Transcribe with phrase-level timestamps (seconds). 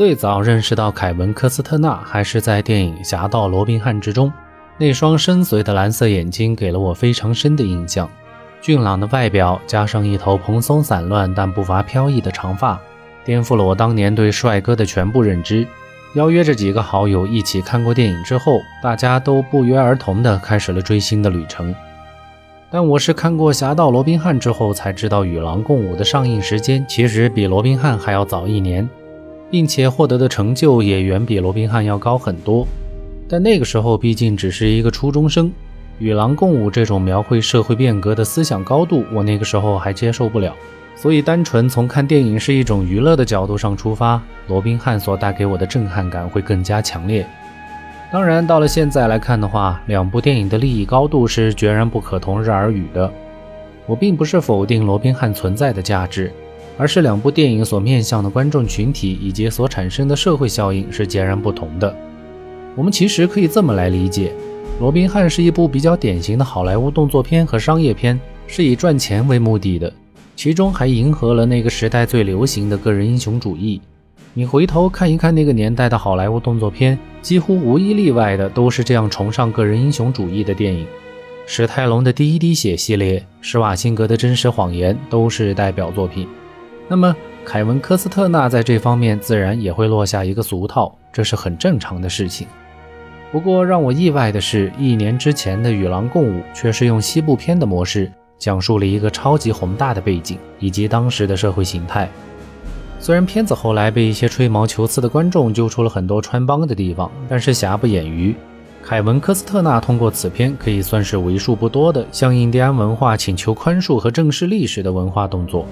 [0.00, 4.32] 最早认识到凯文·科斯特纳还是在电影《侠盗罗宾汉》之中，
[4.78, 8.08] 那双深邃的蓝色眼睛给了我非常深的印象。
[8.62, 12.80] 俊朗的外表加上一头蓬松散乱但不乏飘逸的长发，
[13.26, 15.66] 颠覆了我当年对帅哥的全部认知。
[16.14, 21.74] 邀约着几个好友一起看过电影之后，大家都不约而同地开始了追星的旅程。
[22.70, 28.88] 但我是看过《侠盗罗宾汉》之后才知道，《与狼共舞》的上映时间其实比《罗宾汉》还要早一年。
[29.50, 32.66] 并且获得的成就也远比罗宾汉要高很多，
[33.28, 35.50] 但那个时候毕竟只是一个初中生，
[35.98, 40.54] 与狼共舞这种描绘社会变革的思想高度，我那个时候还接受不了。
[40.96, 47.26] 所以，单纯从看电影是一种娱乐的角度上出发，罗宾汉所带给我的震撼感会更加强烈。
[48.12, 53.10] 当然，到了现在来看的话，两部电影的利益高度是决然不可同日而语的。
[53.86, 56.30] 我并不是否定罗宾汉存在的价值。
[56.76, 61.94] 而是两部电影所面向的观众群体以及所产生的社会效应是截然不同的。
[62.76, 64.32] 我们其实可以这么来理解：
[64.80, 69.92] 《罗宾汉》是一部比较典型的好莱坞动作片和商业片，是以赚钱为目的的，
[70.36, 73.80] 其中还迎合了那个时代最流行的个人英雄主义。
[74.32, 80.86] 你回头看一看那个年代的好莱坞动作片，几乎无一例外的都是这样崇尚个人英雄主义的电影。
[81.46, 86.28] 史泰龙的《第一滴血》系列，施瓦辛格的《真实谎言》都是代表作品。
[86.90, 92.48] 那么，凯文·科斯特纳在这方面自然也会落下一个俗套，这是很正常的事情。
[93.30, 102.08] 不过，让我意外的是，一年之前的《与狼共舞》却是用西部片的模式，讲述了一个超级宏大的背景以及当时的社会形态。
[102.98, 108.34] 虽然片子后来被一些吹毛求疵的观众揪出了很多穿帮的地方，但是瑕不掩瑜，
[108.82, 115.64] 凯文·科斯特纳通过此片可以算是为数不多的向印第安文化请求宽恕和正视历史的文化动作。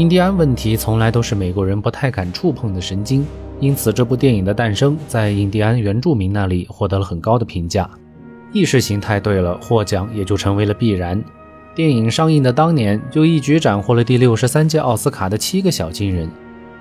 [0.00, 3.22] 印第安问题从来都是美国人不太敢触碰的神经，
[3.58, 7.86] 因此这部电影的诞生在印第安原住民那里获得了很高的评价。
[8.50, 11.22] 意识形态对了，获奖也就成为了必然。
[11.74, 16.26] 电影上映的当年就一举斩获了第六十三届奥斯卡的七个小金人，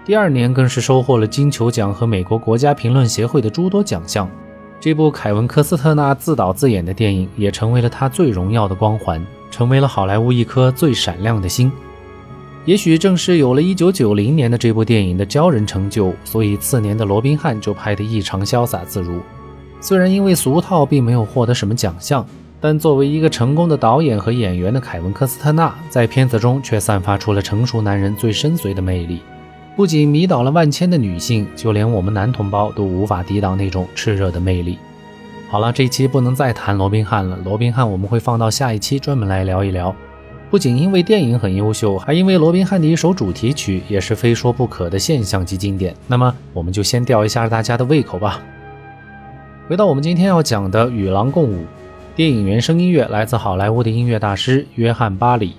[0.05, 4.31] 第二年更是收获了金球奖和美国国家评论协会的诸多奖项。
[4.79, 11.69] 这部凯文·科斯特纳自导自演的电影也成为了他最荣耀的光环，成为了好莱坞一颗最闪亮的星。
[12.65, 19.19] 也许正是有了一九九零年的这部电影的骄人成就，所以次年的罗宾汉就拍得异常潇洒自如。
[19.81, 22.23] 虽然因为俗套并没有获得什么奖项，
[22.59, 29.21] 但作为一个成功的导演和演员的凯文·科斯特纳，在片子中却散发出了成熟男人最深邃的魅力，
[29.77, 34.77] 不仅迷倒了万千的女性，就连我们男同胞都无法抵挡那种炽热的魅力。
[35.49, 39.95] 好了，这期不能再谈罗宾汉了，罗宾汉我们会放到下一期专门来聊一聊。
[40.49, 45.95] 不仅因为电影很优秀，还因为罗宾汉的一首主题曲也是非说不可的现象级经典。
[46.07, 48.41] 那么，我们就先吊一下大家的胃口吧。
[49.67, 51.57] 回到我们今天要讲的《与狼共舞》，
[52.15, 55.53] 电影原声音乐来自好莱坞的音乐大师约翰·巴里。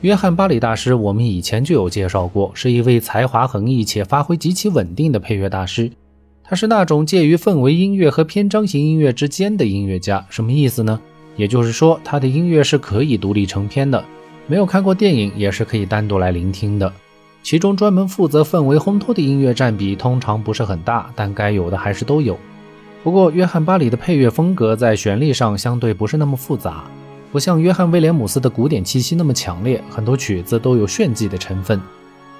[0.00, 5.88] 约翰·巴里大师，我们以前就有介绍过，是一位才华横溢且发挥极其稳定的配乐大师。
[6.42, 10.26] 他是那种介于氛围音乐和篇章型音乐之间的音乐家。
[10.28, 11.00] 什么意思呢？
[11.36, 14.04] 也就是说，他的音乐是可以独立成篇的。
[14.46, 16.92] 没有看过电影也是可以单独来聆听的，
[17.42, 22.38] 其中专门负责氛围烘托的音乐占比通常不是很大，但该有的还是都有。
[23.02, 26.84] 不过，约翰巴里的配乐风格在旋律上相对不是那么复杂，
[27.32, 31.80] 不像约翰威廉姆斯的古典气息那么强烈，很多曲子都有炫技的成分。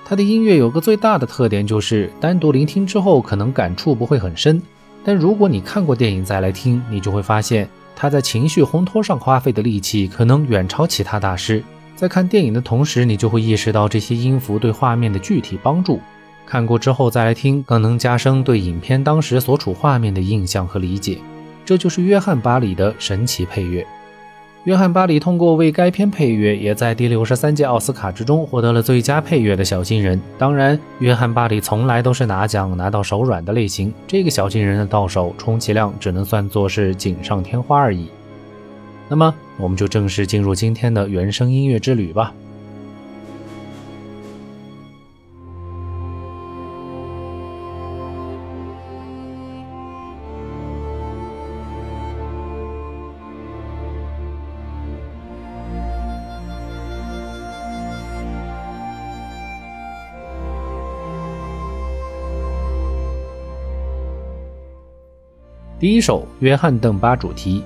[0.04, 4.60] 他的音乐有个最大的特点就是单独聆听之后可能感触不会很深，
[5.02, 7.66] 但如果你看过电影再来听，你就会发现
[7.96, 11.64] 他在情绪烘托上花费的力气可能远超其他大师。
[11.96, 16.00] 在看电影的同时，你就会意识到这些音符对画面的具体帮助。
[16.44, 21.18] 看过之后再来听，更能加深对影片当时所处画面的印象和理解。
[21.64, 23.86] 这就是约翰·巴里的神奇配乐。
[24.64, 30.20] 约翰·巴里通过为该片配乐，也在第六十三届奥斯卡之中获得了最佳配乐的小金人。
[30.38, 38.08] 当然，约翰·巴里从来都是拿奖拿到手软的类型，这个小金人的到手，充其量只能算作是锦上添花而已。
[39.08, 42.34] 那么，我们就正式进入今天的原声音乐之旅吧。
[65.84, 67.62] 第一首《约翰·邓巴》主题。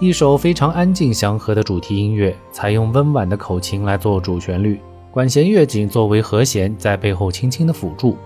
[0.00, 4.78] 一首非常安静祥和的主题音乐，采用温婉的口琴来做主旋律，
[5.10, 8.16] 管弦乐景作为和弦在背后轻轻的辅助。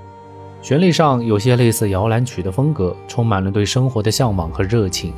[0.60, 5.14] 旋律上有些类似摇篮曲的风格，充满了对生活的向往和热情。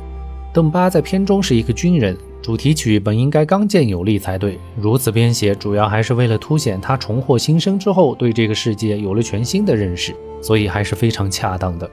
[0.53, 11.91] 邓巴在片中是一个军人，主题曲本应该刚健有力才对，如此编写主要还是为了凸显他重获新生之后对这个世界有了全新的认识，所以还是非常恰当的。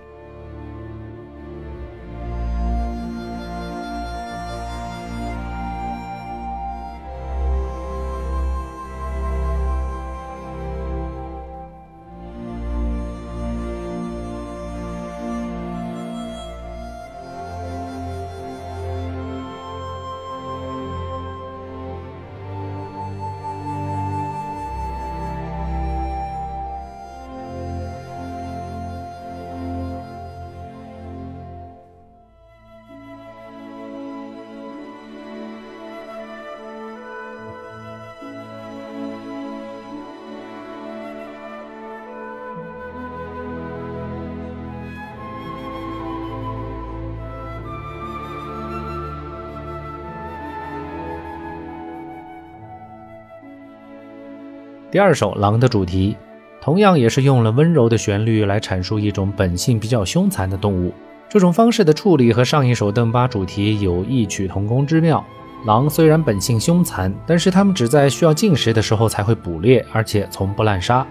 [54.93, 56.15] 第二首《狼》的主题，
[56.61, 60.93] 同样也是用了温柔的旋律来阐述一种本性比较凶残的动物。
[61.31, 65.25] 这种方式的处理和上一首邓巴主题有异曲同工之妙。
[65.65, 71.06] 狼虽然本性凶残，但是它们只在需要进食的时候才会捕猎，而且从不滥杀。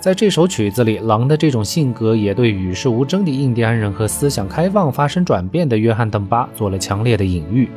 [0.00, 7.68] 在这首曲子里，狼的这种性格也对与世无争的印第安人和思想开放发生转变的约翰·邓巴做了强烈的隐喻。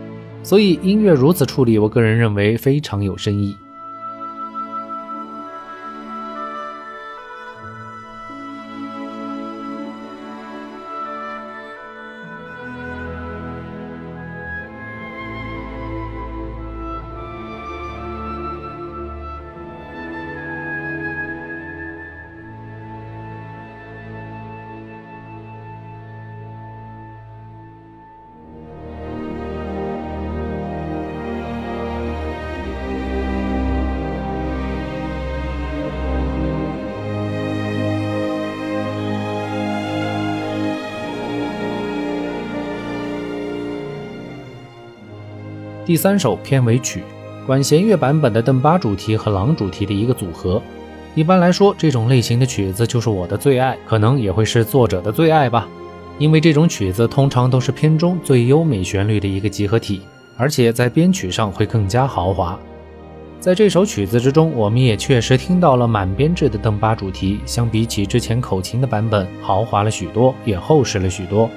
[0.44, 3.54] 所以音乐如此处理，我个人认为非常有深意。
[45.92, 47.04] 第三首片尾曲，
[47.46, 50.62] 管弦乐版本的邓巴主题和狼主题的一个组合。
[51.16, 55.68] 一般来说，这种类型的曲子就是我的最爱，可能也会是作者的最爱吧。
[56.18, 60.02] 因为这种曲子通常都是片中最优美旋律的一个集合体，
[60.38, 62.58] 而且在编曲上会更加豪华。
[63.42, 71.50] 在这首曲子之中，我们也确实听到了满编制的邓巴主题，相比起之前口琴的版本，豪华了许多，也厚实了许多。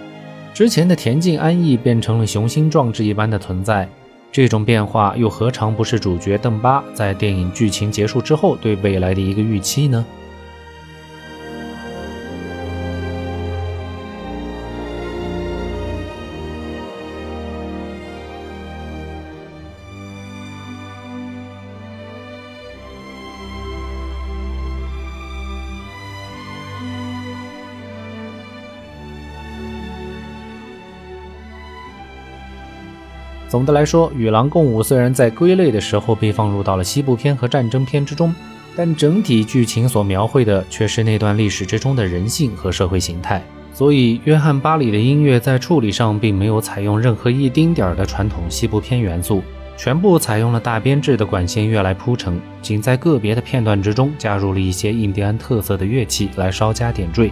[0.53, 3.89] 之前的恬静安逸变成了雄心壮志一般的存在。
[4.35, 10.05] 这种变化又何尝不是主角邓巴在电影剧情结束之后对未来的一个预期呢？
[33.55, 38.35] 总的来说，《与狼共舞》虽然在归类的时候被放入到了西部片和战争片之中，
[38.75, 43.41] 但整体剧情所描绘的却是那段历史之中的人性和社会形态。
[43.73, 49.41] 所以，约翰·巴里的音乐在处理上并没有采用任何一丁点儿的传统西部片元素，
[49.77, 57.31] 全部采用了大编制的管弦乐来铺陈，仅在个别的片段之中加入了一些印第安特色的乐器来稍加点缀。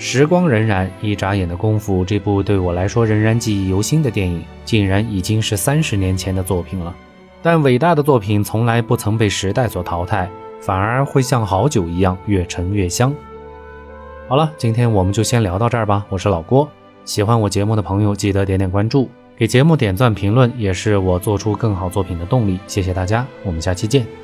[0.00, 6.96] 时光荏苒，一眨眼的功夫，这部对我来说仍然记忆犹新的电影，竟然已经是三十年前的作品了。
[7.42, 10.26] 但伟大的作品从来不曾被时代所淘汰，
[10.58, 13.14] 反而会像好酒一样越陈越香。
[14.26, 16.06] 好了，今天我们就先聊到这儿吧。
[16.08, 16.66] 我是老郭，
[17.04, 22.58] 喜欢我节目的朋友记得点点关注，给节目点赞评论，也是我做出更好作品的动力。
[22.66, 24.19] 谢谢大家，我们下期见。